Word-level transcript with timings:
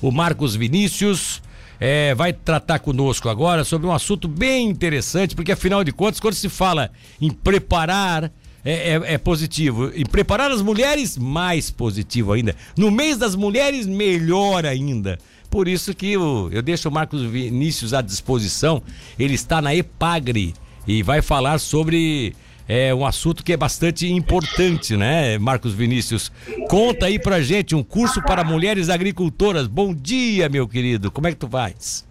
o 0.00 0.10
Marcos 0.10 0.54
Vinícius. 0.54 1.42
É, 1.82 2.14
vai 2.14 2.30
tratar 2.30 2.78
conosco 2.78 3.30
agora 3.30 3.64
sobre 3.64 3.86
um 3.86 3.92
assunto 3.92 4.28
bem 4.28 4.68
interessante, 4.68 5.34
porque 5.34 5.52
afinal 5.52 5.82
de 5.82 5.92
contas, 5.92 6.20
quando 6.20 6.34
se 6.34 6.50
fala 6.50 6.90
em 7.18 7.30
preparar 7.30 8.30
é, 8.64 8.72
é, 8.72 9.14
é, 9.14 9.18
positivo. 9.18 9.90
E 9.94 10.04
preparar 10.04 10.50
as 10.50 10.62
mulheres, 10.62 11.16
mais 11.16 11.70
positivo 11.70 12.32
ainda. 12.32 12.54
No 12.76 12.90
mês 12.90 13.16
das 13.16 13.34
mulheres, 13.34 13.86
melhor 13.86 14.66
ainda. 14.66 15.18
Por 15.48 15.66
isso 15.66 15.94
que 15.94 16.12
eu, 16.12 16.48
eu 16.52 16.62
deixo 16.62 16.88
o 16.88 16.92
Marcos 16.92 17.22
Vinícius 17.22 17.92
à 17.94 18.00
disposição. 18.00 18.82
Ele 19.18 19.34
está 19.34 19.60
na 19.60 19.74
Epagre 19.74 20.54
e 20.86 21.02
vai 21.02 21.22
falar 21.22 21.58
sobre 21.58 22.34
é, 22.70 22.94
um 22.94 23.04
assunto 23.04 23.42
que 23.42 23.52
é 23.52 23.56
bastante 23.56 24.08
importante, 24.08 24.96
né, 24.96 25.36
Marcos 25.38 25.74
Vinícius? 25.74 26.30
Conta 26.68 27.06
aí 27.06 27.18
pra 27.18 27.40
gente 27.40 27.74
um 27.74 27.82
curso 27.82 28.22
para 28.22 28.44
mulheres 28.44 28.88
agricultoras. 28.88 29.66
Bom 29.66 29.92
dia, 29.92 30.48
meu 30.48 30.68
querido. 30.68 31.10
Como 31.10 31.26
é 31.26 31.32
que 31.32 31.36
tu 31.36 31.48
vais? 31.48 32.08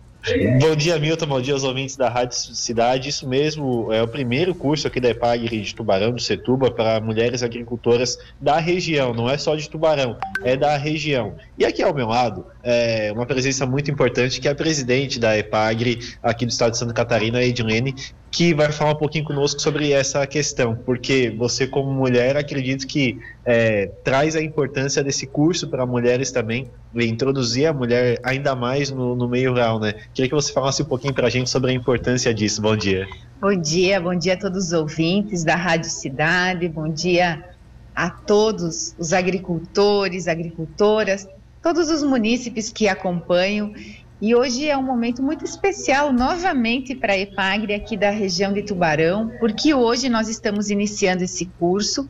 Bom 0.60 0.76
dia, 0.76 1.00
Milton. 1.00 1.28
Bom 1.28 1.40
dia 1.40 1.54
aos 1.54 1.64
ouvintes 1.64 1.96
da 1.96 2.10
Rádio 2.10 2.36
Cidade. 2.36 3.08
Isso 3.08 3.26
mesmo, 3.26 3.92
é 3.94 4.04
o 4.04 4.08
primeiro 4.08 4.54
curso 4.54 4.86
aqui 4.86 5.00
da 5.00 5.10
EPAG 5.10 5.48
de 5.62 5.74
Tubarão, 5.74 6.12
do 6.12 6.22
Setuba, 6.22 6.70
para 6.70 7.00
mulheres 7.00 7.42
agricultoras 7.42 8.18
da 8.40 8.60
região. 8.60 9.14
Não 9.14 9.30
é 9.30 9.38
só 9.38 9.56
de 9.56 9.70
Tubarão, 9.70 10.18
é 10.44 10.58
da 10.58 10.76
região. 10.76 11.36
E 11.58 11.64
aqui 11.64 11.82
ao 11.82 11.94
meu 11.94 12.08
lado, 12.08 12.46
é 12.62 13.14
uma 13.14 13.26
presença 13.26 13.66
muito 13.66 13.90
importante, 13.90 14.42
que 14.42 14.48
é 14.48 14.52
a 14.52 14.56
presidente 14.56 15.22
da 15.22 15.38
EPAGRE 15.38 16.00
aqui 16.22 16.46
do 16.46 16.52
estado 16.52 16.72
de 16.72 16.78
Santa 16.78 16.94
Catarina, 16.94 17.42
Edilene, 17.42 17.96
que 18.32 18.54
vai 18.54 18.72
falar 18.72 18.92
um 18.92 18.96
pouquinho 18.96 19.26
conosco 19.26 19.60
sobre 19.60 19.92
essa 19.92 20.26
questão, 20.28 20.76
porque 20.76 21.34
você, 21.36 21.66
como 21.66 21.92
mulher, 21.92 22.38
acredito 22.38 22.86
que 22.86 23.20
é, 23.44 23.88
traz 24.04 24.36
a 24.36 24.42
importância 24.42 25.04
desse 25.04 25.26
curso 25.26 25.68
para 25.68 25.86
mulheres 25.86 26.32
também, 26.32 26.70
introduzir 26.96 27.66
a 27.66 27.74
mulher 27.74 28.20
ainda 28.24 28.56
mais 28.56 28.92
no, 28.92 29.16
no 29.16 29.28
meio 29.28 29.52
rural, 29.52 29.80
né? 29.80 29.94
Queria 30.14 30.30
que 30.30 30.36
você 30.36 30.54
falasse 30.54 30.84
um 30.84 30.86
pouquinho 30.86 31.14
para 31.14 31.28
a 31.28 31.30
gente 31.30 31.50
sobre 31.50 31.72
a 31.72 31.74
importância 31.74 32.34
disso. 32.34 32.62
Bom 32.62 32.76
dia. 32.76 33.08
Bom 33.42 33.56
dia, 33.56 34.00
bom 34.00 34.16
dia 34.16 34.34
a 34.34 34.38
todos 34.38 34.68
os 34.68 34.74
ouvintes 34.74 35.44
da 35.44 35.56
Rádio 35.56 35.90
Cidade, 35.90 36.68
bom 36.68 36.90
dia 36.90 37.44
a 37.96 38.10
todos 38.10 38.96
os 38.98 39.12
agricultores, 39.12 40.28
agricultoras, 40.28 41.28
todos 41.62 41.90
os 41.90 42.04
munícipes 42.04 42.72
que 42.72 42.88
acompanham 42.88 43.74
e 44.22 44.36
hoje 44.36 44.68
é 44.68 44.78
um 44.78 44.84
momento 44.84 45.24
muito 45.24 45.46
especial 45.46 46.12
novamente 46.12 46.94
para 46.94 47.14
a 47.14 47.18
EPAGRE 47.18 47.74
aqui 47.74 47.96
da 47.96 48.10
região 48.10 48.52
de 48.52 48.64
Tubarão, 48.64 49.32
porque 49.40 49.74
hoje 49.74 50.10
nós 50.10 50.28
estamos 50.28 50.70
iniciando 50.70 51.24
esse 51.24 51.46
curso. 51.58 52.08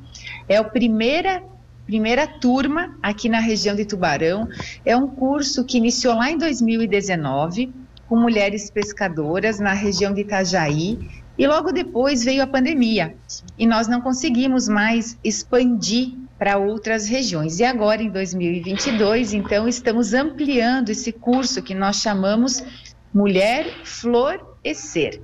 É 0.47 0.57
a 0.57 0.63
primeira 0.63 1.43
primeira 1.85 2.27
turma 2.27 2.95
aqui 3.01 3.27
na 3.27 3.39
região 3.39 3.75
de 3.75 3.83
Tubarão. 3.83 4.47
É 4.85 4.95
um 4.95 5.07
curso 5.07 5.65
que 5.65 5.77
iniciou 5.77 6.13
lá 6.15 6.29
em 6.29 6.37
2019 6.37 7.73
com 8.07 8.15
mulheres 8.15 8.69
pescadoras 8.69 9.59
na 9.59 9.73
região 9.73 10.13
de 10.13 10.21
Itajaí 10.21 10.99
e 11.39 11.47
logo 11.47 11.71
depois 11.71 12.21
veio 12.21 12.43
a 12.43 12.47
pandemia 12.47 13.15
e 13.57 13.65
nós 13.65 13.87
não 13.87 14.01
conseguimos 14.01 14.67
mais 14.67 15.17
expandir 15.23 16.13
para 16.37 16.57
outras 16.57 17.07
regiões. 17.07 17.59
E 17.59 17.63
agora, 17.63 18.03
em 18.03 18.09
2022, 18.09 19.33
então, 19.33 19.65
estamos 19.65 20.13
ampliando 20.13 20.89
esse 20.89 21.13
curso 21.13 21.63
que 21.63 21.73
nós 21.73 21.95
chamamos 21.95 22.61
Mulher, 23.13 23.65
Flor 23.85 24.57
e 24.61 24.75
Ser, 24.75 25.21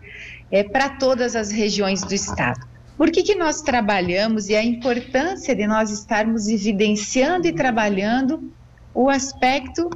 é 0.50 0.64
para 0.64 0.88
todas 0.88 1.36
as 1.36 1.52
regiões 1.52 2.02
do 2.02 2.14
estado. 2.14 2.66
Por 2.98 3.12
que, 3.12 3.22
que 3.22 3.36
nós 3.36 3.62
trabalhamos 3.62 4.48
e 4.48 4.56
a 4.56 4.64
importância 4.64 5.54
de 5.54 5.68
nós 5.68 5.92
estarmos 5.92 6.48
evidenciando 6.48 7.46
e 7.46 7.52
trabalhando 7.52 8.54
o 8.94 9.10
aspecto 9.10 9.90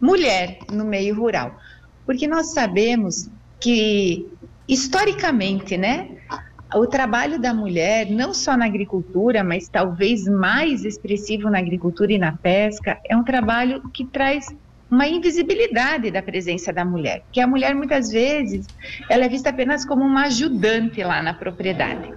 mulher 0.00 0.58
no 0.70 0.84
meio 0.84 1.16
rural? 1.16 1.58
Porque 2.04 2.28
nós 2.28 2.52
sabemos 2.52 3.28
que, 3.58 4.28
historicamente, 4.68 5.76
né, 5.76 6.08
o 6.74 6.86
trabalho 6.86 7.40
da 7.40 7.54
mulher, 7.54 8.10
não 8.10 8.34
só 8.34 8.56
na 8.56 8.66
agricultura, 8.66 9.44
mas 9.44 9.68
talvez 9.68 10.24
mais 10.24 10.84
expressivo 10.84 11.48
na 11.48 11.58
agricultura 11.58 12.12
e 12.12 12.18
na 12.18 12.36
pesca, 12.36 12.98
é 13.08 13.16
um 13.16 13.22
trabalho 13.22 13.80
que 13.94 14.04
traz 14.06 14.46
uma 14.90 15.06
invisibilidade 15.06 16.10
da 16.10 16.22
presença 16.22 16.72
da 16.72 16.84
mulher, 16.84 17.22
que 17.32 17.40
a 17.40 17.46
mulher 17.46 17.74
muitas 17.74 18.08
vezes 18.10 18.66
ela 19.10 19.24
é 19.24 19.28
vista 19.28 19.50
apenas 19.50 19.84
como 19.84 20.04
uma 20.04 20.24
ajudante 20.24 21.02
lá 21.02 21.22
na 21.22 21.34
propriedade. 21.34 22.12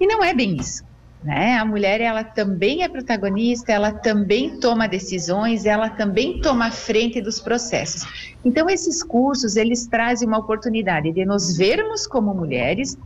E 0.00 0.06
não 0.06 0.22
é 0.22 0.32
bem 0.32 0.56
isso. 0.56 0.87
Né? 1.22 1.58
A 1.58 1.64
mulher 1.64 2.00
ela 2.00 2.22
também 2.22 2.84
é 2.84 2.88
protagonista, 2.88 3.72
ela 3.72 3.92
também 3.92 4.60
toma 4.60 4.86
decisões, 4.86 5.66
ela 5.66 5.90
também 5.90 6.40
toma 6.40 6.70
frente 6.70 7.20
dos 7.20 7.40
processos. 7.40 8.02
Então 8.44 8.70
esses 8.70 9.02
cursos 9.02 9.56
eles 9.56 9.88
trazem 9.88 10.28
uma 10.28 10.38
oportunidade 10.38 11.12
de 11.12 11.24
nos 11.24 11.56
vermos 11.56 12.06
como 12.06 12.32
mulheres 12.32 12.96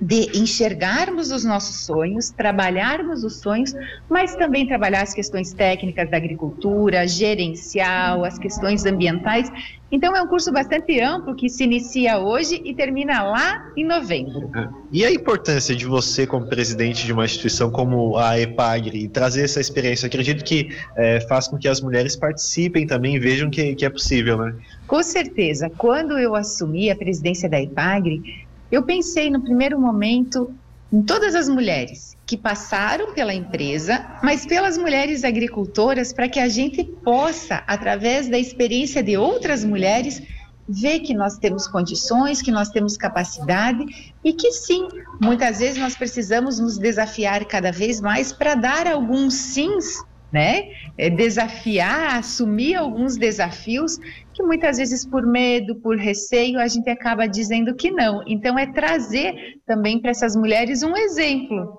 de 0.00 0.38
enxergarmos 0.38 1.30
os 1.30 1.44
nossos 1.44 1.84
sonhos, 1.84 2.30
trabalharmos 2.30 3.22
os 3.22 3.36
sonhos, 3.36 3.74
mas 4.08 4.34
também 4.34 4.66
trabalhar 4.66 5.02
as 5.02 5.12
questões 5.12 5.52
técnicas 5.52 6.10
da 6.10 6.16
agricultura, 6.16 7.06
gerencial, 7.06 8.24
as 8.24 8.38
questões 8.38 8.86
ambientais. 8.86 9.52
Então 9.92 10.16
é 10.16 10.22
um 10.22 10.26
curso 10.26 10.52
bastante 10.52 11.00
amplo 11.00 11.34
que 11.34 11.48
se 11.48 11.64
inicia 11.64 12.18
hoje 12.18 12.62
e 12.64 12.72
termina 12.72 13.22
lá 13.24 13.72
em 13.76 13.84
novembro. 13.84 14.48
É. 14.54 14.68
E 14.92 15.04
a 15.04 15.12
importância 15.12 15.74
de 15.74 15.84
você, 15.84 16.26
como 16.26 16.46
presidente 16.46 17.04
de 17.04 17.12
uma 17.12 17.24
instituição 17.24 17.70
como 17.70 18.16
a 18.16 18.38
EPAGRE, 18.38 19.08
trazer 19.08 19.44
essa 19.44 19.60
experiência? 19.60 20.06
Acredito 20.06 20.44
que 20.44 20.68
é, 20.96 21.20
faz 21.22 21.48
com 21.48 21.58
que 21.58 21.66
as 21.66 21.80
mulheres 21.80 22.14
participem 22.14 22.86
também 22.86 23.16
e 23.16 23.18
vejam 23.18 23.50
que, 23.50 23.74
que 23.74 23.84
é 23.84 23.90
possível, 23.90 24.38
né? 24.38 24.54
Com 24.86 25.02
certeza. 25.02 25.68
Quando 25.76 26.16
eu 26.18 26.36
assumi 26.36 26.88
a 26.88 26.96
presidência 26.96 27.48
da 27.48 27.60
EPAGRE, 27.60 28.48
eu 28.70 28.82
pensei 28.82 29.30
no 29.30 29.42
primeiro 29.42 29.80
momento 29.80 30.54
em 30.92 31.02
todas 31.02 31.34
as 31.34 31.48
mulheres 31.48 32.16
que 32.26 32.36
passaram 32.36 33.12
pela 33.12 33.34
empresa, 33.34 34.04
mas 34.22 34.46
pelas 34.46 34.78
mulheres 34.78 35.24
agricultoras, 35.24 36.12
para 36.12 36.28
que 36.28 36.38
a 36.38 36.48
gente 36.48 36.84
possa, 36.84 37.62
através 37.66 38.28
da 38.28 38.38
experiência 38.38 39.02
de 39.02 39.16
outras 39.16 39.64
mulheres, 39.64 40.22
ver 40.68 41.00
que 41.00 41.12
nós 41.12 41.36
temos 41.38 41.66
condições, 41.66 42.40
que 42.40 42.52
nós 42.52 42.68
temos 42.70 42.96
capacidade 42.96 43.84
e 44.22 44.32
que 44.32 44.52
sim, 44.52 44.86
muitas 45.20 45.58
vezes 45.58 45.78
nós 45.78 45.96
precisamos 45.96 46.60
nos 46.60 46.78
desafiar 46.78 47.44
cada 47.44 47.72
vez 47.72 48.00
mais 48.00 48.32
para 48.32 48.54
dar 48.54 48.86
alguns 48.86 49.34
sims 49.34 49.96
né? 50.32 50.68
É 50.96 51.10
desafiar, 51.10 52.18
assumir 52.18 52.76
alguns 52.76 53.16
desafios 53.16 53.98
que 54.40 54.46
muitas 54.46 54.78
vezes 54.78 55.04
por 55.04 55.26
medo, 55.26 55.76
por 55.76 55.96
receio, 55.98 56.58
a 56.58 56.66
gente 56.66 56.88
acaba 56.88 57.26
dizendo 57.26 57.74
que 57.74 57.90
não. 57.90 58.22
Então 58.26 58.58
é 58.58 58.66
trazer 58.66 59.60
também 59.66 60.00
para 60.00 60.10
essas 60.10 60.34
mulheres 60.34 60.82
um 60.82 60.96
exemplo. 60.96 61.78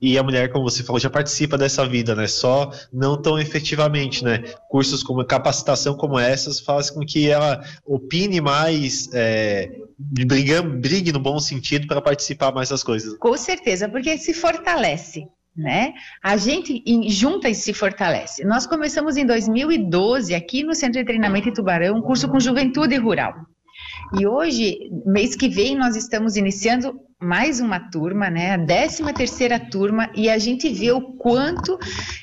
E 0.00 0.18
a 0.18 0.22
mulher, 0.22 0.50
como 0.50 0.68
você 0.68 0.82
falou, 0.82 0.98
já 0.98 1.08
participa 1.08 1.56
dessa 1.56 1.86
vida, 1.86 2.14
né? 2.16 2.26
Só 2.26 2.72
não 2.92 3.20
tão 3.20 3.38
efetivamente, 3.38 4.24
né? 4.24 4.42
Cursos 4.68 5.02
como 5.02 5.24
capacitação 5.24 5.94
como 5.94 6.18
essas 6.18 6.58
fazem 6.58 6.94
com 6.94 7.06
que 7.06 7.28
ela 7.28 7.62
opine 7.86 8.40
mais, 8.40 9.08
é, 9.12 9.70
brigue 9.98 11.12
no 11.12 11.20
bom 11.20 11.38
sentido 11.38 11.86
para 11.86 12.00
participar 12.00 12.52
mais 12.52 12.70
das 12.70 12.82
coisas. 12.82 13.16
Com 13.18 13.36
certeza, 13.36 13.88
porque 13.88 14.18
se 14.18 14.34
fortalece 14.34 15.28
né? 15.56 15.94
A 16.22 16.36
gente 16.36 16.82
junta 17.08 17.48
e 17.48 17.54
se 17.54 17.72
fortalece. 17.72 18.44
Nós 18.44 18.66
começamos 18.66 19.16
em 19.16 19.26
2012 19.26 20.34
aqui 20.34 20.62
no 20.62 20.74
Centro 20.74 21.00
de 21.00 21.06
Treinamento 21.06 21.48
em 21.48 21.52
Tubarão, 21.52 21.96
um 21.96 22.02
curso 22.02 22.28
com 22.28 22.40
juventude 22.40 22.96
rural. 22.96 23.34
E 24.18 24.26
hoje, 24.26 24.90
mês 25.06 25.34
que 25.34 25.48
vem, 25.48 25.76
nós 25.76 25.96
estamos 25.96 26.36
iniciando 26.36 27.00
mais 27.22 27.60
uma 27.60 27.78
turma, 27.78 28.28
né? 28.28 28.52
A 28.52 28.58
13 28.58 29.12
terceira 29.14 29.58
turma, 29.58 30.10
e 30.14 30.28
a 30.28 30.36
gente 30.38 30.68
vê 30.68 30.90
o 30.90 31.00
quanto 31.00 31.78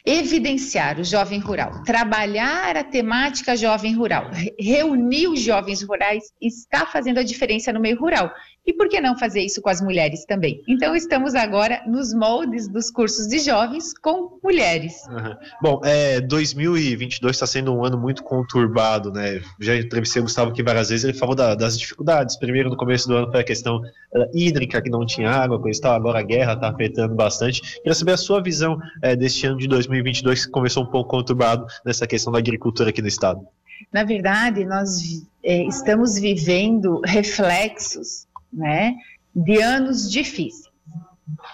evidenciar 0.06 1.00
o 1.00 1.04
jovem 1.04 1.40
rural, 1.40 1.84
trabalhar 1.84 2.76
a 2.76 2.84
temática 2.84 3.56
jovem 3.56 3.96
rural, 3.96 4.30
reunir 4.60 5.28
os 5.28 5.40
jovens 5.40 5.82
rurais 5.82 6.24
está 6.42 6.86
fazendo 6.86 7.20
a 7.20 7.24
diferença 7.24 7.72
no 7.72 7.80
meio 7.80 7.98
rural. 7.98 8.30
E 8.70 8.74
por 8.74 8.88
que 8.88 9.02
não 9.02 9.18
fazer 9.18 9.42
isso 9.42 9.64
com 9.64 9.70
as 9.70 9.82
mulheres 9.82 10.26
também? 10.26 10.62
Então, 10.68 10.96
estamos 10.96 11.34
agora 11.34 11.82
nos 11.88 12.14
moldes 12.14 12.68
dos 12.68 12.92
cursos 12.92 13.26
de 13.28 13.40
jovens 13.40 13.98
com 13.98 14.38
mulheres. 14.44 14.94
Uhum. 15.10 15.36
Bom, 15.60 15.82
é, 15.84 16.22
2022 16.22 17.36
está 17.36 17.48
sendo 17.48 17.74
um 17.74 17.84
ano 17.84 17.98
muito 17.98 18.24
conturbado, 18.24 19.12
né? 19.12 19.42
Já 19.60 19.76
entrevistei 19.76 20.20
o 20.20 20.26
Gustavo 20.26 20.52
aqui 20.52 20.62
várias 20.62 20.90
vezes, 20.90 21.04
ele 21.04 21.18
falou 21.18 21.34
da, 21.34 21.56
das 21.56 21.80
dificuldades. 21.80 22.38
Primeiro, 22.38 22.70
no 22.70 22.78
começo 22.78 23.08
do 23.08 23.16
ano, 23.16 23.32
foi 23.32 23.40
a 23.40 23.44
questão 23.44 23.78
uh, 23.78 24.30
hídrica, 24.36 24.80
que 24.84 24.90
não 24.92 25.04
tinha 25.04 25.32
água, 25.32 25.60
coisa 25.60 25.80
e 25.80 25.82
tal. 25.82 25.96
Agora 25.96 26.20
a 26.20 26.24
guerra 26.24 26.54
está 26.54 26.70
afetando 26.70 27.16
bastante. 27.16 27.64
Queria 27.78 27.96
saber 27.96 28.12
a 28.12 28.18
sua 28.18 28.40
visão 28.40 28.78
é, 29.02 29.16
deste 29.16 29.48
ano 29.48 29.58
de 29.58 29.68
2022, 29.68 30.46
que 30.46 30.52
começou 30.52 30.84
um 30.84 30.92
pouco 30.92 31.10
conturbado 31.10 31.66
nessa 31.84 32.06
questão 32.06 32.32
da 32.32 32.38
agricultura 32.38 32.92
aqui 32.92 33.02
no 33.02 33.08
estado. 33.08 33.42
Na 33.92 34.04
verdade, 34.04 34.64
nós 34.66 35.26
é, 35.44 35.64
estamos 35.64 36.20
vivendo 36.20 37.02
reflexos 37.04 38.28
né, 38.52 38.96
de 39.36 39.62
anos 39.62 40.10
difíceis. 40.10 40.70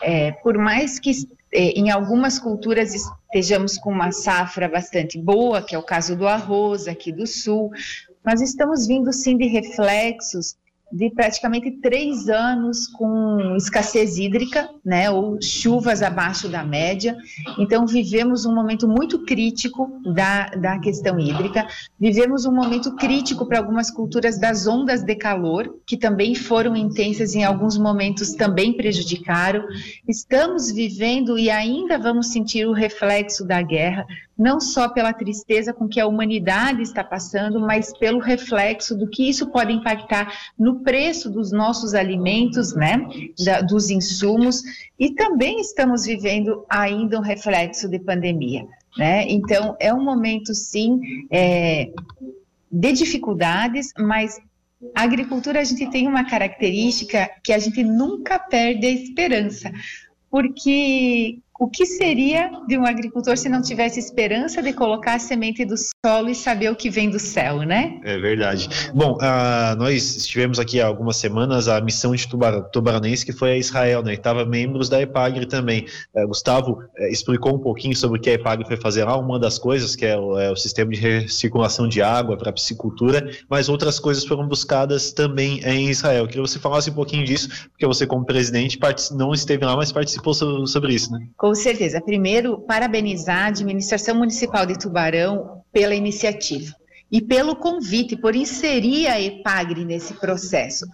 É, 0.02 0.32
por 0.32 0.58
mais 0.58 1.00
que 1.00 1.12
é, 1.54 1.72
em 1.72 1.90
algumas 1.92 2.40
culturas 2.40 2.94
estejamos 2.94 3.78
com 3.78 3.92
uma 3.92 4.12
safra 4.12 4.68
bastante 4.68 5.20
boa, 5.20 5.62
que 5.62 5.76
é 5.76 5.78
o 5.78 5.84
caso 5.84 6.16
do 6.16 6.28
arroz 6.28 6.88
aqui 6.88 7.12
do 7.12 7.28
sul, 7.28 7.72
mas 8.24 8.42
estamos 8.42 8.88
vindo 8.88 9.12
sim 9.14 9.38
de 9.38 9.48
reflexos 9.48 10.56
de 10.92 11.10
praticamente 11.10 11.72
três 11.72 12.30
anos 12.30 12.88
com 12.88 13.56
escassez 13.58 14.18
hídrica, 14.18 14.70
né, 14.84 15.10
ou 15.10 15.42
chuvas 15.42 16.02
abaixo 16.02 16.48
da 16.48 16.64
média. 16.64 17.18
Então, 17.58 17.86
vivemos 17.86 18.46
um 18.46 18.54
momento 18.54 18.88
muito 18.88 19.26
crítico 19.26 20.02
da, 20.14 20.50
da 20.50 20.80
questão 20.80 21.20
hídrica, 21.20 21.68
vivemos 22.00 22.46
um 22.46 22.54
momento 22.54 22.96
crítico 22.96 23.46
para 23.46 23.58
algumas 23.58 23.90
culturas 23.90 24.40
das 24.40 24.68
ondas 24.68 25.04
de 25.04 25.16
calor, 25.16 25.76
que 25.86 25.98
também 25.98 26.36
foram 26.36 26.76
intensas 26.76 27.36
em 27.36 27.44
alguns 27.44 27.78
momentos 27.78 28.34
também 28.34 28.74
prejudicaram. 28.74 29.66
Estamos 30.08 30.72
vivendo 30.72 31.38
e 31.38 31.50
ainda 31.50 31.98
vamos 31.98 32.28
sentir 32.28 32.66
o 32.68 32.74
reflexo 32.74 33.46
da 33.46 33.62
guerra, 33.62 34.06
não 34.38 34.60
só 34.60 34.90
pela 34.90 35.14
tristeza 35.14 35.74
com 35.74 35.88
que 35.88 36.00
a 36.00 36.08
humanidade 36.08 36.82
está 36.82 37.04
passando, 37.04 37.60
mas 37.60 37.98
pelo 37.98 38.20
reflexo 38.20 38.96
do 38.96 39.08
que 39.08 39.30
isso 39.30 39.48
pode 39.48 39.72
impactar 39.72 40.32
no 40.60 40.82
preço 40.82 41.30
dos 41.30 41.52
nossos 41.52 41.94
alimentos, 41.94 42.76
né, 42.76 43.08
da, 43.44 43.62
dos 43.62 43.90
insumos, 43.90 44.62
e 45.00 45.12
também 45.12 45.60
estamos 45.60 46.06
vivendo 46.06 46.66
ainda 46.70 47.18
um 47.18 47.22
reflexo 47.22 47.88
de 47.88 48.00
pandemia, 48.00 48.68
né? 48.98 49.26
Então 49.30 49.76
é 49.80 49.94
um 49.94 50.04
momento 50.04 50.54
sim 50.54 51.00
é, 51.32 51.92
de 52.72 52.92
dificuldades, 52.92 53.94
mas 53.98 54.38
a 54.94 55.04
agricultura 55.04 55.62
a 55.62 55.64
gente 55.64 55.90
tem 55.90 56.08
uma 56.08 56.26
característica 56.26 57.30
que 57.44 57.54
a 57.54 57.60
gente 57.60 57.84
nunca 57.84 58.38
perde 58.38 58.86
a 58.86 58.92
esperança, 58.92 59.72
porque 60.30 61.40
o 61.60 61.70
que 61.70 61.86
seria 61.86 62.52
de 62.68 62.78
um 62.78 62.86
agricultor 62.86 63.38
se 63.38 63.48
não 63.48 63.62
tivesse 63.62 64.00
esperança 64.00 64.62
de 64.62 64.74
colocar 64.74 65.16
a 65.16 65.20
semente 65.20 65.64
do 65.64 65.76
solo 65.78 66.30
e 66.30 66.36
saber 66.36 66.70
o 66.70 66.76
que 66.76 66.90
vem 66.90 67.10
do 67.10 67.20
céu, 67.20 67.60
né? 67.60 68.00
É 68.04 68.18
verdade. 68.18 68.68
Bom, 68.94 69.14
uh, 69.14 69.76
nós 69.78 70.18
estivemos 70.18 70.60
aqui 70.60 70.82
há 70.82 70.88
algumas 70.88 71.16
semanas 71.16 71.68
a 71.68 71.80
missão 71.80 72.14
de 72.14 72.28
Tubaranense 72.72 73.26
que 73.26 73.32
foi 73.32 73.52
a 73.52 73.58
Israel, 73.58 74.04
né? 74.04 74.14
E 74.14 74.18
tava 74.18 74.46
membros 74.46 74.90
da 74.90 75.02
EPAGRE 75.02 75.46
também. 75.46 75.86
Uh, 76.14 76.28
Gustavo 76.28 76.74
uh, 76.74 77.04
explicou 77.10 77.56
um 77.56 77.60
pouquinho 77.60 77.96
sobre 77.96 78.20
o 78.20 78.22
que 78.22 78.30
a 78.30 78.34
EPAGRE 78.34 78.68
foi 78.68 78.78
fazer 78.78 79.06
lá, 79.06 79.18
uma 79.18 79.40
das 79.40 79.58
coisas 79.58 79.96
que 79.96 80.06
é 80.06 80.18
o, 80.18 80.38
é 80.38 80.52
o 80.52 80.56
sistema 80.58 80.92
de 80.92 81.00
recirculação 81.00 81.88
de 81.88 82.02
água 82.02 82.38
para 82.38 82.52
piscicultura, 82.52 83.30
mas 83.50 83.70
outras 83.70 83.98
coisas 83.98 84.26
foram 84.26 84.46
buscadas 84.46 85.14
também 85.14 85.62
em 85.64 85.90
Israel. 85.90 86.24
Eu 86.24 86.28
queria 86.28 86.44
que 86.44 86.50
você 86.50 86.60
falasse 86.60 86.90
um 86.90 86.94
pouquinho 86.94 87.24
disso, 87.24 87.70
porque 87.72 87.86
você 87.86 88.06
como 88.06 88.26
presidente 88.26 88.78
não 89.12 89.34
esteve 89.34 89.64
lá, 89.64 89.76
mas 89.76 89.92
participou 89.92 90.34
sobre 90.34 90.94
isso, 90.94 91.12
né? 91.12 91.26
Com 91.46 91.54
certeza. 91.54 92.02
Primeiro, 92.02 92.58
parabenizar 92.62 93.44
a 93.44 93.48
administração 93.50 94.16
municipal 94.16 94.66
de 94.66 94.80
Tubarão 94.80 95.62
pela 95.72 95.94
iniciativa 95.94 96.74
e 97.12 97.22
pelo 97.22 97.56
convite, 97.56 98.18
por 98.18 98.36
inserir 98.36 99.06
a 99.06 99.22
EPAGRE 99.22 99.86
nesse 99.86 100.16
processo. 100.16 100.88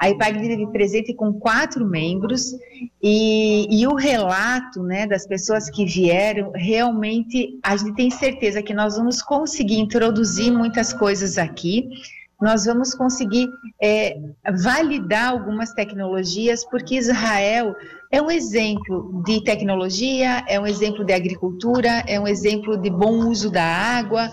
A 0.00 0.08
EPAGRE 0.08 0.40
esteve 0.40 0.66
presente 0.68 1.12
com 1.12 1.34
quatro 1.34 1.86
membros 1.86 2.54
e, 3.02 3.66
e, 3.70 3.86
o 3.86 3.94
relato 3.94 4.82
né, 4.82 5.06
das 5.06 5.26
pessoas 5.26 5.68
que 5.68 5.84
vieram, 5.84 6.52
realmente 6.54 7.58
a 7.62 7.76
gente 7.76 7.94
tem 7.94 8.10
certeza 8.10 8.62
que 8.62 8.72
nós 8.72 8.96
vamos 8.96 9.20
conseguir 9.20 9.76
introduzir 9.76 10.50
muitas 10.50 10.90
coisas 10.90 11.36
aqui 11.36 11.86
nós 12.40 12.66
vamos 12.66 12.94
conseguir 12.94 13.48
é, 13.82 14.16
validar 14.62 15.30
algumas 15.30 15.72
tecnologias, 15.72 16.64
porque 16.64 16.96
Israel 16.96 17.74
é 18.10 18.22
um 18.22 18.30
exemplo 18.30 19.22
de 19.24 19.42
tecnologia, 19.42 20.44
é 20.46 20.58
um 20.58 20.66
exemplo 20.66 21.04
de 21.04 21.12
agricultura, 21.12 22.04
é 22.06 22.18
um 22.18 22.28
exemplo 22.28 22.76
de 22.76 22.90
bom 22.90 23.28
uso 23.28 23.50
da 23.50 23.64
água, 23.64 24.30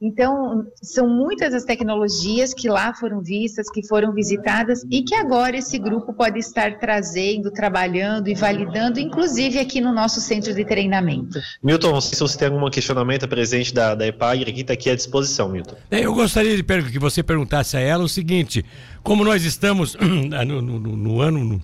então, 0.00 0.66
são 0.82 1.08
muitas 1.08 1.54
as 1.54 1.64
tecnologias 1.64 2.52
que 2.52 2.68
lá 2.68 2.92
foram 2.92 3.22
vistas, 3.22 3.70
que 3.70 3.86
foram 3.86 4.12
visitadas 4.12 4.84
e 4.90 5.02
que 5.02 5.14
agora 5.14 5.56
esse 5.56 5.78
grupo 5.78 6.12
pode 6.12 6.38
estar 6.38 6.78
trazendo, 6.78 7.50
trabalhando 7.50 8.28
e 8.28 8.34
validando, 8.34 9.00
inclusive 9.00 9.58
aqui 9.58 9.80
no 9.80 9.94
nosso 9.94 10.20
centro 10.20 10.52
de 10.52 10.66
treinamento. 10.66 11.40
Milton, 11.62 11.92
não 11.92 12.00
sei 12.02 12.14
se 12.14 12.20
você 12.20 12.36
tem 12.36 12.48
algum 12.48 12.68
questionamento 12.68 13.26
presente 13.26 13.72
da, 13.72 13.94
da 13.94 14.06
EPAGRE, 14.06 14.50
aqui 14.50 14.60
está 14.60 14.74
aqui 14.74 14.90
à 14.90 14.94
disposição, 14.94 15.48
Milton. 15.48 15.76
É, 15.90 16.04
eu 16.04 16.14
gostaria 16.14 16.54
de 16.54 16.62
que 16.62 16.98
você 16.98 17.22
perguntasse 17.22 17.74
a 17.78 17.80
ela 17.80 18.04
o 18.04 18.08
seguinte: 18.08 18.62
como 19.02 19.24
nós 19.24 19.44
estamos 19.46 19.96
no, 19.98 20.60
no, 20.60 20.78
no 20.78 21.20
ano, 21.22 21.42
no, 21.42 21.62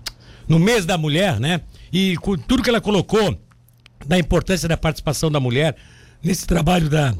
no 0.49 0.58
mês 0.58 0.87
da 0.87 0.96
mulher, 0.96 1.38
né? 1.38 1.61
E 1.93 2.17
com 2.17 2.34
tudo 2.38 2.62
que 2.62 2.70
ela 2.70 2.81
colocou 2.81 3.38
da 4.06 4.19
importância 4.19 4.67
da 4.67 4.76
participação 4.76 5.31
da 5.31 5.38
mulher 5.38 5.76
nesse 6.25 6.46
trabalho 6.46 6.88
da 6.88 7.14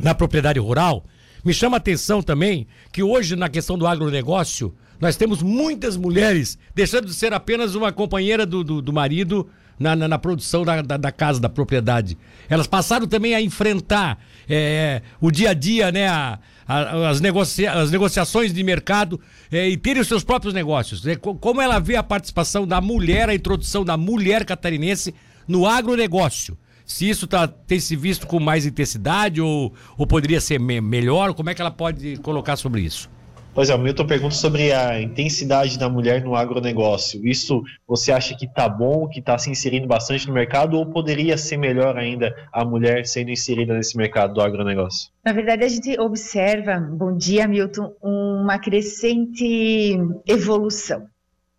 na 0.00 0.14
propriedade 0.14 0.58
rural, 0.58 1.04
me 1.44 1.52
chama 1.52 1.76
a 1.76 1.78
atenção 1.78 2.22
também 2.22 2.66
que 2.92 3.02
hoje, 3.02 3.34
na 3.34 3.48
questão 3.48 3.76
do 3.76 3.86
agronegócio, 3.86 4.74
nós 5.00 5.16
temos 5.16 5.42
muitas 5.42 5.96
mulheres 5.96 6.56
deixando 6.74 7.06
de 7.06 7.14
ser 7.14 7.32
apenas 7.32 7.74
uma 7.74 7.90
companheira 7.90 8.46
do, 8.46 8.62
do, 8.62 8.80
do 8.80 8.92
marido 8.92 9.48
na, 9.78 9.96
na, 9.96 10.06
na, 10.06 10.18
produção 10.18 10.64
da, 10.64 10.80
da, 10.80 10.96
da, 10.96 11.10
casa, 11.10 11.40
da 11.40 11.48
propriedade. 11.48 12.16
Elas 12.48 12.68
passaram 12.68 13.08
também 13.08 13.34
a 13.34 13.40
enfrentar 13.40 14.18
é, 14.48 15.02
o 15.20 15.32
dia 15.32 15.50
a 15.50 15.54
dia, 15.54 15.90
né, 15.90 16.06
a, 16.06 16.38
a, 16.68 17.08
as, 17.08 17.20
negocia, 17.20 17.72
as 17.72 17.90
negociações 17.90 18.52
de 18.52 18.62
mercado 18.62 19.20
é, 19.50 19.68
e 19.68 19.76
terem 19.76 20.00
os 20.00 20.06
seus 20.06 20.22
próprios 20.22 20.54
negócios. 20.54 21.04
É, 21.04 21.16
como 21.16 21.60
ela 21.60 21.80
vê 21.80 21.96
a 21.96 22.02
participação 22.04 22.64
da 22.64 22.80
mulher, 22.80 23.28
a 23.28 23.34
introdução 23.34 23.84
da 23.84 23.96
mulher 23.96 24.44
catarinense 24.44 25.12
no 25.48 25.66
agronegócio 25.66 26.56
se 26.92 27.08
isso 27.08 27.26
tá, 27.26 27.48
tem 27.48 27.80
se 27.80 27.96
visto 27.96 28.26
com 28.26 28.38
mais 28.38 28.66
intensidade 28.66 29.40
ou, 29.40 29.72
ou 29.96 30.06
poderia 30.06 30.42
ser 30.42 30.60
me 30.60 30.78
melhor, 30.78 31.32
como 31.32 31.48
é 31.48 31.54
que 31.54 31.62
ela 31.62 31.70
pode 31.70 32.18
colocar 32.18 32.54
sobre 32.54 32.82
isso? 32.82 33.10
Pois 33.54 33.70
é, 33.70 33.74
o 33.74 33.78
Milton 33.78 34.06
pergunta 34.06 34.34
sobre 34.34 34.72
a 34.72 35.00
intensidade 35.00 35.78
da 35.78 35.88
mulher 35.88 36.22
no 36.22 36.34
agronegócio. 36.34 37.26
Isso 37.26 37.62
você 37.88 38.12
acha 38.12 38.36
que 38.36 38.44
está 38.44 38.68
bom, 38.68 39.08
que 39.08 39.20
está 39.20 39.38
se 39.38 39.50
inserindo 39.50 39.86
bastante 39.86 40.26
no 40.26 40.34
mercado, 40.34 40.76
ou 40.76 40.84
poderia 40.84 41.38
ser 41.38 41.56
melhor 41.56 41.96
ainda 41.96 42.34
a 42.52 42.62
mulher 42.62 43.06
sendo 43.06 43.30
inserida 43.30 43.74
nesse 43.74 43.96
mercado 43.96 44.34
do 44.34 44.42
agronegócio? 44.42 45.10
Na 45.24 45.32
verdade, 45.32 45.64
a 45.64 45.68
gente 45.68 45.98
observa, 45.98 46.78
bom 46.78 47.16
dia, 47.16 47.48
Milton, 47.48 47.94
uma 48.02 48.58
crescente 48.58 49.98
evolução, 50.26 51.06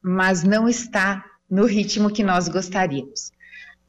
mas 0.02 0.44
não 0.44 0.70
está 0.70 1.24
no 1.50 1.66
ritmo 1.66 2.12
que 2.12 2.24
nós 2.24 2.48
gostaríamos. 2.48 3.32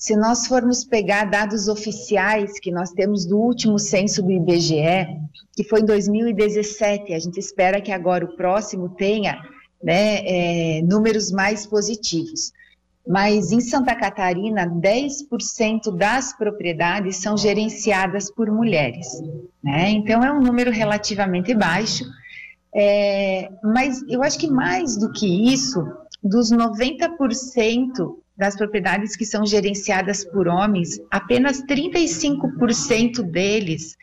Se 0.05 0.15
nós 0.17 0.47
formos 0.47 0.85
pegar 0.85 1.31
dados 1.31 1.67
oficiais 1.67 2.61
que 2.61 2.71
nós 2.71 2.91
temos 2.91 3.25
do 3.25 3.39
último 3.39 3.79
censo 3.79 4.23
do 4.23 4.31
IBGE, 4.31 5.09
que 5.57 5.65
foi 5.65 5.81
em 5.81 5.87
2017, 5.87 7.15
a 7.15 7.19
gente 7.19 7.41
espera 7.41 7.81
que 7.81 7.91
agora 7.91 8.23
o 8.23 8.37
próximo 8.37 8.91
tenha 8.91 9.43
né, 9.83 10.21
é, 10.27 10.83
números 10.83 11.33
mais 11.33 11.65
positivos. 11.67 12.53
Mas 13.09 13.51
em 13.51 13.63
Santa 13.63 13.95
Catarina, 13.95 14.69
10% 14.69 15.97
das 15.97 16.37
propriedades 16.37 17.17
são 17.17 17.35
gerenciadas 17.35 18.31
por 18.31 18.51
mulheres. 18.51 19.07
Né? 19.63 19.89
Então 19.89 20.23
é 20.23 20.31
um 20.31 20.43
número 20.43 20.71
relativamente 20.71 21.55
baixo. 21.55 22.05
É, 22.75 23.49
mas 23.63 24.03
eu 24.07 24.23
acho 24.23 24.39
que 24.39 24.51
mais 24.51 24.99
do 24.99 25.11
que 25.13 25.51
isso, 25.51 25.83
dos 26.23 26.53
90% 26.53 28.23
das 28.37 28.57
propriedades 28.57 29.17
que 29.17 29.25
são 29.25 29.47
gerenciadas 29.47 30.25
por 30.25 30.49
homens, 30.49 30.99
apenas 31.11 31.63
35% 31.63 33.23
deles 33.23 33.97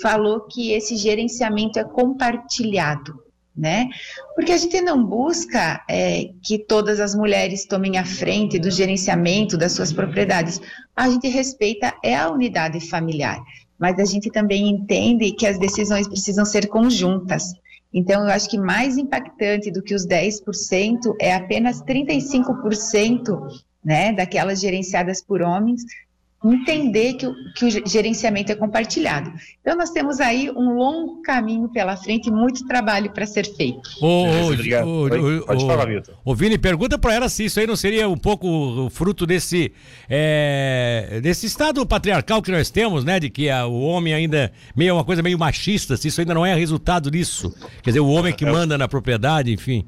falou 0.00 0.42
que 0.42 0.72
esse 0.72 0.96
gerenciamento 0.96 1.78
é 1.78 1.84
compartilhado, 1.84 3.22
né? 3.56 3.88
Porque 4.34 4.52
a 4.52 4.58
gente 4.58 4.80
não 4.82 5.04
busca 5.04 5.82
é, 5.88 6.30
que 6.42 6.58
todas 6.58 7.00
as 7.00 7.14
mulheres 7.14 7.66
tomem 7.66 7.96
a 7.98 8.04
frente 8.04 8.58
do 8.58 8.70
gerenciamento 8.70 9.56
das 9.56 9.72
suas 9.72 9.92
propriedades. 9.92 10.60
A 10.94 11.08
gente 11.08 11.26
respeita 11.28 11.94
é 12.04 12.14
a 12.14 12.30
unidade 12.30 12.78
familiar, 12.88 13.42
mas 13.78 13.98
a 13.98 14.04
gente 14.04 14.30
também 14.30 14.68
entende 14.68 15.32
que 15.32 15.46
as 15.46 15.58
decisões 15.58 16.06
precisam 16.06 16.44
ser 16.44 16.68
conjuntas. 16.68 17.54
Então, 17.92 18.22
eu 18.22 18.30
acho 18.30 18.50
que 18.50 18.58
mais 18.58 18.98
impactante 18.98 19.70
do 19.70 19.82
que 19.82 19.94
os 19.94 20.06
10% 20.06 21.16
é 21.18 21.34
apenas 21.34 21.82
35% 21.82 23.66
né, 23.84 24.12
daquelas 24.12 24.60
gerenciadas 24.60 25.22
por 25.22 25.42
homens, 25.42 25.82
entender 26.44 27.14
que 27.14 27.26
o, 27.26 27.34
que 27.54 27.64
o 27.64 27.88
gerenciamento 27.88 28.52
é 28.52 28.54
compartilhado. 28.54 29.32
Então, 29.60 29.76
nós 29.76 29.90
temos 29.90 30.20
aí 30.20 30.50
um 30.50 30.74
longo 30.74 31.20
caminho 31.22 31.68
pela 31.68 31.96
frente 31.96 32.28
e 32.28 32.30
muito 32.30 32.64
trabalho 32.66 33.10
para 33.10 33.26
ser 33.26 33.44
feito. 33.56 33.80
Ô, 34.00 34.52
Obrigado. 34.52 34.86
Ô, 34.86 35.46
Pode 35.46 35.66
falar, 35.66 35.86
Milton. 35.86 36.12
Ô, 36.24 36.34
Vini, 36.34 36.56
pergunta 36.56 36.96
para 36.96 37.14
ela 37.14 37.28
se 37.28 37.44
isso 37.44 37.58
aí 37.58 37.66
não 37.66 37.74
seria 37.74 38.08
um 38.08 38.16
pouco 38.16 38.88
fruto 38.90 39.26
desse, 39.26 39.72
é, 40.08 41.18
desse 41.20 41.46
estado 41.46 41.84
patriarcal 41.84 42.40
que 42.40 42.52
nós 42.52 42.70
temos, 42.70 43.04
né? 43.04 43.18
De 43.18 43.28
que 43.28 43.50
a, 43.50 43.66
o 43.66 43.80
homem 43.80 44.14
ainda 44.14 44.52
meio 44.76 44.94
uma 44.94 45.04
coisa 45.04 45.22
meio 45.22 45.38
machista, 45.38 45.96
se 45.96 46.06
isso 46.06 46.20
ainda 46.20 46.34
não 46.34 46.46
é 46.46 46.54
resultado 46.54 47.10
disso. 47.10 47.52
Quer 47.82 47.90
dizer, 47.90 48.00
o 48.00 48.08
homem 48.08 48.32
que 48.32 48.44
é 48.44 48.50
manda 48.50 48.78
na 48.78 48.86
propriedade, 48.86 49.52
enfim. 49.52 49.84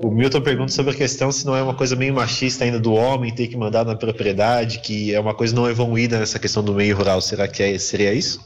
O 0.00 0.10
Milton 0.10 0.40
pergunta 0.40 0.72
sobre 0.72 0.92
a 0.92 0.96
questão 0.96 1.32
se 1.32 1.44
não 1.44 1.56
é 1.56 1.62
uma 1.62 1.74
coisa 1.74 1.96
meio 1.96 2.14
machista 2.14 2.64
ainda 2.64 2.78
do 2.78 2.92
homem 2.92 3.34
ter 3.34 3.48
que 3.48 3.56
mandar 3.56 3.84
na 3.84 3.96
propriedade, 3.96 4.78
que 4.78 5.12
é 5.12 5.18
uma 5.18 5.34
coisa 5.34 5.54
não 5.54 5.68
evoluída 5.68 6.18
nessa 6.18 6.38
questão 6.38 6.62
do 6.62 6.74
meio 6.74 6.96
rural. 6.96 7.20
Será 7.20 7.48
que 7.48 7.62
é, 7.62 7.78
seria 7.78 8.12
isso? 8.12 8.40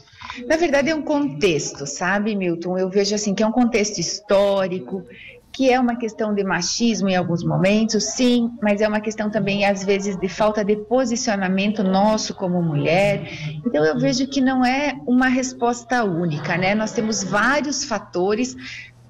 Na 0.47 0.57
verdade, 0.57 0.89
é 0.89 0.95
um 0.95 1.01
contexto, 1.01 1.85
sabe, 1.85 2.35
Milton? 2.35 2.77
Eu 2.77 2.89
vejo 2.89 3.13
assim 3.13 3.33
que 3.33 3.43
é 3.43 3.47
um 3.47 3.51
contexto 3.51 3.99
histórico, 3.99 5.05
que 5.51 5.71
é 5.71 5.79
uma 5.79 5.95
questão 5.95 6.33
de 6.33 6.43
machismo 6.43 7.09
em 7.09 7.15
alguns 7.15 7.43
momentos, 7.43 8.03
sim, 8.03 8.49
mas 8.61 8.81
é 8.81 8.87
uma 8.87 9.01
questão 9.01 9.29
também, 9.29 9.65
às 9.65 9.83
vezes, 9.83 10.15
de 10.15 10.29
falta 10.29 10.63
de 10.63 10.75
posicionamento 10.75 11.83
nosso 11.83 12.33
como 12.33 12.61
mulher. 12.61 13.27
Então, 13.65 13.83
eu 13.83 13.99
vejo 13.99 14.27
que 14.27 14.39
não 14.39 14.63
é 14.63 14.95
uma 15.05 15.27
resposta 15.27 16.03
única, 16.03 16.57
né? 16.57 16.75
Nós 16.75 16.91
temos 16.91 17.23
vários 17.23 17.83
fatores 17.83 18.55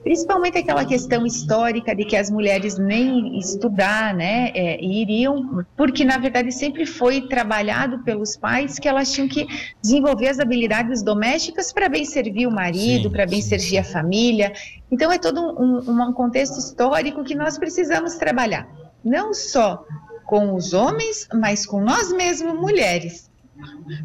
principalmente 0.03 0.57
aquela 0.57 0.85
questão 0.85 1.25
histórica 1.25 1.95
de 1.95 2.05
que 2.05 2.15
as 2.15 2.29
mulheres 2.29 2.77
nem 2.77 3.37
estudar, 3.37 4.13
né, 4.13 4.51
é, 4.53 4.83
iriam, 4.83 5.65
porque 5.75 6.05
na 6.05 6.17
verdade 6.17 6.51
sempre 6.51 6.85
foi 6.85 7.27
trabalhado 7.27 7.99
pelos 8.03 8.37
pais 8.37 8.79
que 8.79 8.87
elas 8.87 9.11
tinham 9.11 9.27
que 9.27 9.45
desenvolver 9.81 10.27
as 10.29 10.39
habilidades 10.39 11.03
domésticas 11.03 11.73
para 11.73 11.89
bem 11.89 12.05
servir 12.05 12.47
o 12.47 12.51
marido, 12.51 13.11
para 13.11 13.25
bem 13.25 13.41
servir 13.41 13.77
a 13.77 13.83
família. 13.83 14.53
Então 14.91 15.11
é 15.11 15.17
todo 15.17 15.41
um, 15.41 15.91
um 15.91 16.13
contexto 16.13 16.57
histórico 16.57 17.23
que 17.23 17.35
nós 17.35 17.57
precisamos 17.57 18.15
trabalhar, 18.15 18.67
não 19.03 19.33
só 19.33 19.85
com 20.25 20.53
os 20.53 20.73
homens, 20.73 21.27
mas 21.33 21.65
com 21.65 21.81
nós 21.81 22.13
mesmos, 22.13 22.53
mulheres. 22.53 23.29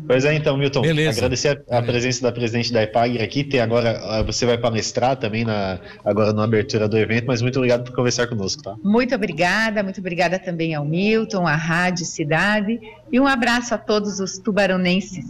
Pois 0.07 0.25
é, 0.25 0.35
então, 0.35 0.57
Milton, 0.57 0.83
Beleza. 0.83 1.19
agradecer 1.19 1.63
a, 1.69 1.79
a 1.79 1.83
presença 1.83 2.23
da 2.23 2.33
presidente 2.33 2.73
da 2.73 2.83
EPAG 2.83 3.21
aqui. 3.21 3.45
Tem 3.45 3.61
agora, 3.61 4.01
ah, 4.03 4.23
você 4.23 4.47
vai 4.47 4.59
palestrar 4.59 5.17
também 5.17 5.45
na, 5.45 5.79
agora 6.05 6.33
na 6.33 6.45
abertura 6.45 6.89
do 6.89 6.97
evento, 6.97 7.27
mas 7.27 7.43
muito 7.43 7.57
obrigado 7.57 7.85
por 7.85 7.95
conversar 7.95 8.27
conosco, 8.27 8.63
tá? 8.63 8.75
Muito 8.83 9.15
obrigada, 9.15 9.83
muito 9.83 10.01
obrigada 10.01 10.39
também 10.39 10.75
ao 10.75 10.85
Milton, 10.85 11.47
à 11.47 11.55
Rádio 11.55 12.05
Cidade 12.05 12.81
e 13.13 13.21
um 13.21 13.27
abraço 13.27 13.75
a 13.75 13.79
todos 13.79 14.21
os 14.21 14.39
tubaronenses. 14.39 15.25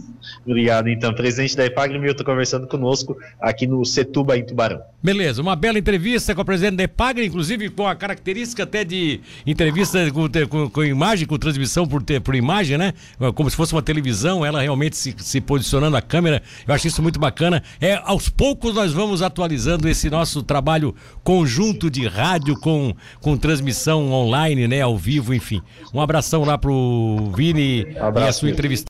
Obrigado, 0.45 0.89
então. 0.89 1.13
Presidente 1.13 1.55
da 1.55 1.65
EPAG, 1.65 1.97
Milton, 1.99 2.23
conversando 2.23 2.67
conosco 2.67 3.17
aqui 3.39 3.67
no 3.67 3.85
Setuba, 3.85 4.37
em 4.37 4.45
Tubarão. 4.45 4.81
Beleza, 5.03 5.41
uma 5.41 5.55
bela 5.55 5.77
entrevista 5.77 6.33
com 6.33 6.41
a 6.41 6.45
presidente 6.45 6.77
da 6.77 6.83
EPAG, 6.83 7.23
inclusive 7.23 7.69
com 7.69 7.87
a 7.87 7.95
característica 7.95 8.63
até 8.63 8.83
de 8.83 9.21
entrevista 9.45 9.99
com, 10.11 10.27
com, 10.49 10.69
com 10.69 10.83
imagem, 10.83 11.27
com 11.27 11.37
transmissão 11.37 11.87
por, 11.87 12.03
por 12.23 12.33
imagem, 12.33 12.77
né? 12.77 12.93
Como 13.35 13.49
se 13.49 13.55
fosse 13.55 13.73
uma 13.73 13.83
televisão 13.83 14.05
televisão, 14.05 14.45
ela 14.45 14.61
realmente 14.61 14.95
se, 14.95 15.15
se 15.17 15.41
posicionando 15.41 15.97
a 15.97 16.01
câmera. 16.01 16.41
Eu 16.67 16.73
acho 16.73 16.87
isso 16.87 17.01
muito 17.01 17.19
bacana. 17.19 17.63
É, 17.79 17.99
aos 18.03 18.29
poucos 18.29 18.73
nós 18.73 18.93
vamos 18.93 19.21
atualizando 19.21 19.87
esse 19.89 20.09
nosso 20.09 20.43
trabalho 20.43 20.95
conjunto 21.23 21.89
de 21.89 22.07
rádio 22.07 22.59
com, 22.59 22.93
com 23.21 23.37
transmissão 23.37 24.11
online, 24.11 24.67
né, 24.67 24.81
ao 24.81 24.97
vivo, 24.97 25.33
enfim. 25.33 25.61
Um 25.93 26.01
abração 26.01 26.43
lá 26.43 26.57
pro 26.57 27.31
Vini 27.35 27.74
abraço, 27.99 28.27
e 28.27 28.29
a 28.29 28.33
sua 28.33 28.49
entrevista. 28.49 28.83